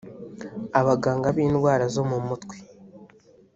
[0.79, 2.55] Abaganga b’indwara zo mu mutwe